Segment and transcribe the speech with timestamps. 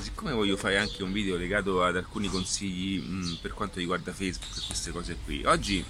[0.00, 4.56] Siccome voglio fare anche un video legato ad alcuni consigli mh, per quanto riguarda Facebook
[4.56, 5.84] e queste cose qui, oggi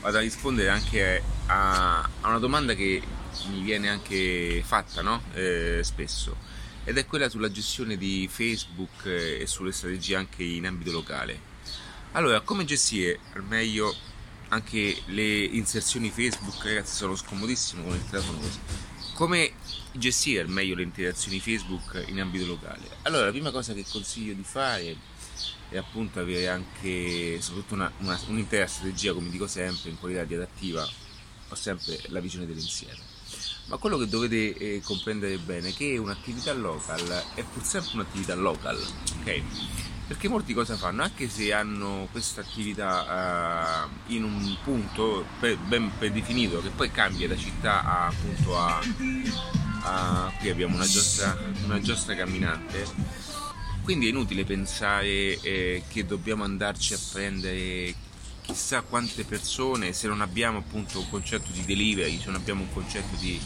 [0.00, 3.02] vado a rispondere anche a, a una domanda che
[3.50, 5.24] mi viene anche fatta no?
[5.34, 6.36] eh, spesso
[6.84, 11.36] ed è quella sulla gestione di Facebook e sulle strategie anche in ambito locale.
[12.12, 13.92] Allora, come gestire al meglio
[14.50, 16.62] anche le inserzioni Facebook?
[16.62, 18.58] Ragazzi, sono scomodissimo con il telefono così.
[19.18, 19.50] Come
[19.90, 22.88] gestire al meglio le interazioni Facebook in ambito locale?
[23.02, 24.96] Allora, la prima cosa che consiglio di fare
[25.70, 30.34] è appunto avere anche, soprattutto una, una, un'intera strategia, come dico sempre, in qualità di
[30.36, 30.88] adattiva,
[31.48, 33.00] ho sempre la visione dell'insieme.
[33.66, 38.36] Ma quello che dovete eh, comprendere bene è che un'attività local è pur sempre un'attività
[38.36, 38.80] local,
[39.18, 39.42] ok?
[40.08, 41.02] Perché molti cosa fanno?
[41.02, 47.36] Anche se hanno questa attività uh, in un punto ben predefinito, che poi cambia da
[47.36, 48.80] città a, appunto a,
[49.82, 52.86] a qui abbiamo una giostra, una giostra camminante,
[53.82, 57.94] quindi è inutile pensare eh, che dobbiamo andarci a prendere
[58.40, 62.72] chissà quante persone se non abbiamo appunto un concetto di delivery, se non abbiamo un
[62.72, 63.38] concetto di,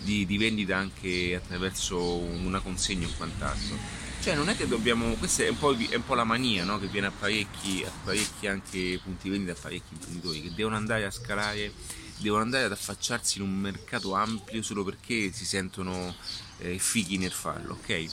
[0.00, 5.44] di, di vendita anche attraverso una consegna o quant'altro cioè non è che dobbiamo, questa
[5.44, 6.78] è un po', è un po la mania no?
[6.78, 11.06] che viene a parecchi, a parecchi anche punti vendita, a parecchi imprenditori che devono andare
[11.06, 11.72] a scalare,
[12.18, 16.14] devono andare ad affacciarsi in un mercato ampio solo perché si sentono
[16.58, 18.04] eh, fighi nel farlo, ok?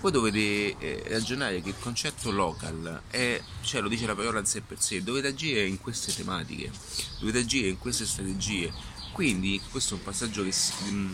[0.00, 4.46] Voi dovete eh, ragionare che il concetto local è, cioè lo dice la parola in
[4.46, 6.70] sé per sé, dovete agire in queste tematiche,
[7.18, 8.72] dovete agire in queste strategie.
[9.12, 10.54] Quindi questo è un passaggio che,
[10.88, 11.12] mm,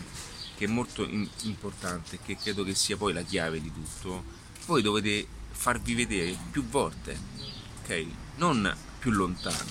[0.57, 1.07] che è molto
[1.43, 4.23] importante, che credo che sia poi la chiave di tutto,
[4.65, 7.15] voi dovete farvi vedere più volte,
[7.83, 8.05] ok?
[8.37, 9.69] Non più lontano,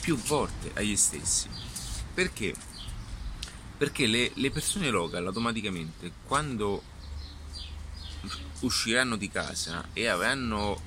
[0.00, 1.48] più volte agli stessi.
[2.12, 2.52] Perché?
[3.78, 6.82] Perché le, le persone local automaticamente quando
[8.60, 10.80] usciranno di casa e avranno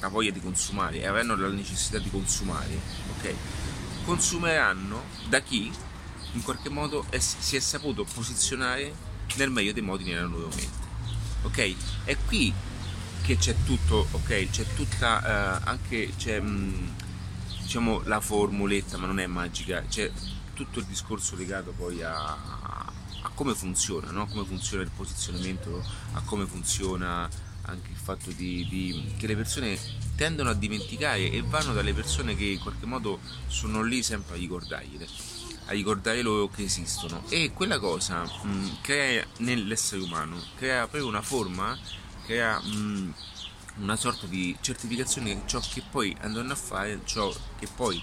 [0.00, 2.76] la voglia di consumare e avranno la necessità di consumare,
[3.16, 3.34] ok?
[4.04, 5.72] Consumeranno da chi
[6.34, 8.92] in qualche modo è, si è saputo posizionare
[9.36, 10.92] nel meglio dei modi nella loro mente.
[11.42, 11.74] Ok?
[12.04, 12.52] È qui
[13.22, 14.50] che c'è tutto, ok?
[14.50, 16.88] C'è tutta uh, anche c'è mh, mm,
[17.62, 20.10] diciamo la formuletta, ma non è magica, c'è
[20.52, 24.26] tutto il discorso legato poi a, a come funziona, no?
[24.26, 27.28] come funziona il posizionamento, a come funziona
[27.66, 29.78] anche il fatto di, di, che le persone
[30.16, 34.38] tendono a dimenticare e vanno dalle persone che in qualche modo sono lì sempre a
[34.38, 35.06] ricordargliele
[35.66, 37.22] a ricordare loro che esistono.
[37.28, 41.78] E quella cosa mh, mm, crea nell'essere umano crea proprio una forma
[42.24, 43.10] crea mh, mm,
[43.76, 48.02] una sorta di certificazione di ciò che poi andranno a fare ciò che poi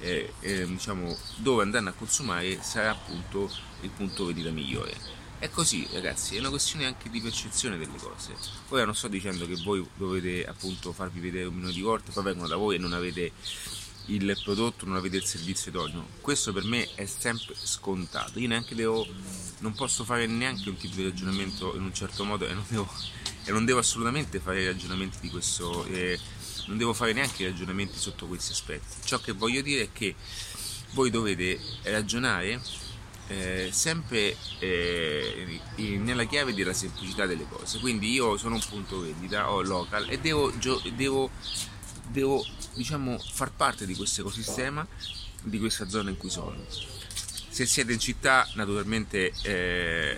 [0.00, 3.50] eh, eh, diciamo dove andranno a consumare sarà appunto
[3.82, 5.20] il punto vendita migliore.
[5.38, 8.34] È così ragazzi è una questione anche di percezione delle cose.
[8.68, 12.24] Ora non sto dicendo che voi dovete appunto farvi vedere un minuto di volte poi
[12.24, 13.32] vengono da voi e non avete
[14.06, 16.06] il prodotto, non avete il servizio idoneo.
[16.20, 18.38] Questo per me è sempre scontato.
[18.38, 19.06] Io neanche devo,
[19.58, 22.88] non posso fare neanche un tipo di ragionamento in un certo modo e non devo,
[23.44, 26.18] e non devo assolutamente fare ragionamenti di questo, eh,
[26.66, 28.96] non devo fare neanche ragionamenti sotto questi aspetti.
[29.04, 30.14] Ciò che voglio dire è che
[30.92, 32.60] voi dovete ragionare
[33.28, 37.78] eh, sempre eh, nella chiave della semplicità delle cose.
[37.78, 40.52] Quindi io sono un punto vendita, ho local e devo,
[40.94, 41.30] devo
[42.12, 44.86] devo diciamo far parte di questo ecosistema
[45.42, 46.56] di questa zona in cui sono.
[47.48, 50.16] Se siete in città naturalmente eh,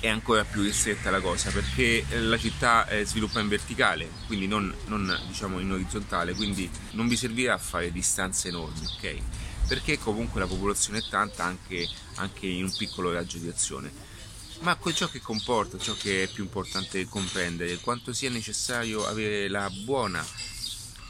[0.00, 4.74] è ancora più ristretta la cosa perché la città eh, sviluppa in verticale quindi non,
[4.86, 9.16] non diciamo in orizzontale quindi non vi servirà a fare distanze enormi ok?
[9.66, 13.90] Perché comunque la popolazione è tanta anche, anche in un piccolo raggio di azione.
[14.60, 19.70] Ma ciò che comporta, ciò che è più importante comprendere, quanto sia necessario avere la
[19.70, 20.24] buona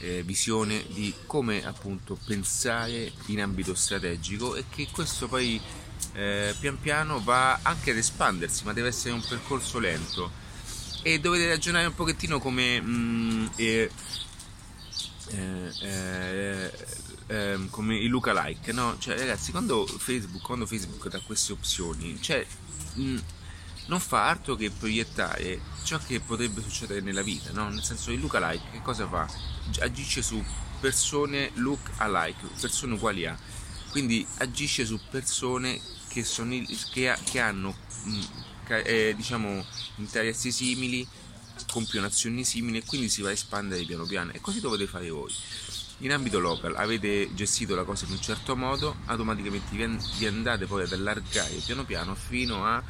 [0.05, 5.61] eh, visione di come appunto pensare in ambito strategico e che questo poi
[6.13, 10.43] eh, pian piano va anche ad espandersi, ma deve essere un percorso lento
[11.03, 13.91] e dovete ragionare un pochettino come mm, eh,
[15.31, 16.71] eh,
[17.27, 18.97] eh, come i lookalike, no?
[18.99, 22.47] Cioè ragazzi, quando Facebook, quando Facebook dà queste opzioni, cioè
[22.95, 23.17] mh, mm,
[23.87, 27.69] non fa altro che proiettare ciò che potrebbe succedere nella vita, no?
[27.69, 29.29] Nel senso il lookalike che cosa fa?
[29.81, 30.43] Agisce su
[30.81, 33.37] persone look alike, persone uguali a.
[33.91, 36.55] Quindi agisce su persone che, sono,
[36.93, 38.21] che, che hanno mh,
[38.69, 39.65] eh, diciamo
[39.97, 41.07] interessi simili,
[41.71, 44.33] compiono azioni simili e quindi si va a espandere piano piano.
[44.33, 45.33] E così dovete fare voi.
[45.99, 50.83] In ambito local avete gestito la cosa in un certo modo, automaticamente vi andate poi
[50.83, 52.83] ad allargare piano piano fino a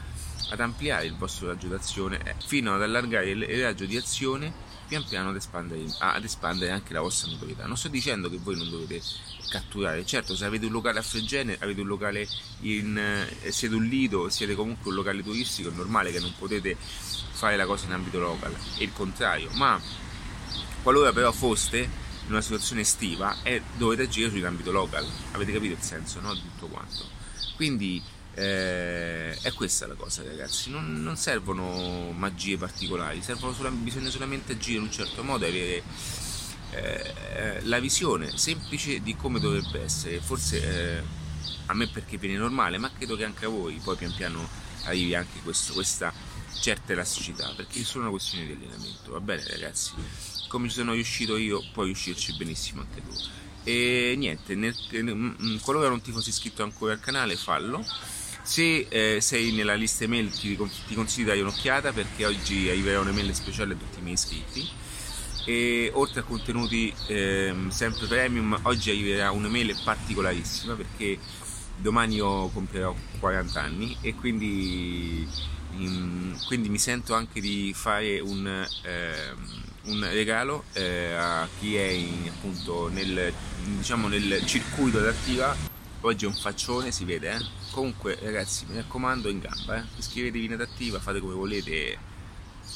[0.51, 4.53] ad ampliare il vostro raggio d'azione eh, fino ad allargare il, raggio di azione
[4.87, 7.67] pian piano ad espandere, ad espandere, anche la vostra notorietà.
[7.67, 9.01] Non sto dicendo che voi non dovete
[9.49, 12.27] catturare, certo se avete un locale a Fregene, avete un locale
[12.61, 16.77] in, eh, siete un lido, siete comunque un locale turistico, è normale che non potete
[16.79, 19.81] fare la cosa in ambito local, è il contrario, ma
[20.83, 25.83] qualora però foste in una situazione estiva eh, dovete agire sull'ambito local, avete capito il
[25.83, 26.35] senso no?
[26.35, 27.05] di tutto quanto.
[27.57, 28.03] Quindi
[28.35, 30.71] eh, è questa la cosa, ragazzi.
[30.71, 35.83] Non, non servono magie particolari, solo, bisogna solamente agire in un certo modo e avere
[36.71, 40.21] eh, la visione semplice di come dovrebbe essere.
[40.21, 41.03] Forse eh,
[41.67, 44.47] a me perché viene normale, ma credo che anche a voi poi pian piano
[44.85, 46.13] arrivi anche questo, questa
[46.61, 49.13] certa elasticità, perché è solo una questione di allenamento.
[49.13, 49.93] Va bene, ragazzi.
[50.49, 53.13] Come ci sono riuscito io, puoi riuscirci benissimo anche tu.
[53.65, 54.77] E niente, nel,
[55.63, 57.85] qualora non ti fossi iscritto ancora al canale, fallo
[58.45, 60.55] se eh, sei nella lista email ti,
[60.87, 64.69] ti consiglio di dare un'occhiata perché oggi arriverà un'email speciale a tutti i miei iscritti.
[65.47, 71.19] E oltre a contenuti eh, sempre premium oggi arriverà un'email particolarissima perché
[71.77, 75.27] domani io compierò 40 anni e quindi,
[75.77, 79.35] in, quindi mi sento anche di fare un, eh,
[79.85, 83.33] un regalo eh, a chi è in, appunto nel,
[83.77, 85.73] diciamo, nel circuito d'attiva
[86.07, 87.39] Oggi è un faccione, si vede, eh?
[87.71, 89.85] Comunque, ragazzi, mi raccomando, in gamba, eh?
[89.97, 91.97] Iscrivetevi in adattiva, fate come volete,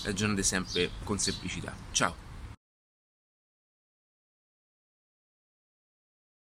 [0.04, 1.76] ragionate sempre con semplicità.
[1.92, 2.27] Ciao!